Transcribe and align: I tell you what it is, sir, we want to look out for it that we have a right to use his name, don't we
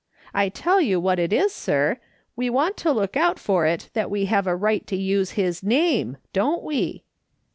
I 0.33 0.49
tell 0.49 0.81
you 0.81 0.99
what 0.99 1.19
it 1.19 1.31
is, 1.31 1.53
sir, 1.53 1.99
we 2.35 2.49
want 2.49 2.75
to 2.77 2.91
look 2.91 3.15
out 3.15 3.37
for 3.37 3.67
it 3.67 3.91
that 3.93 4.09
we 4.09 4.25
have 4.25 4.47
a 4.47 4.55
right 4.55 4.87
to 4.87 4.97
use 4.97 5.33
his 5.33 5.61
name, 5.61 6.17
don't 6.33 6.63
we 6.63 7.03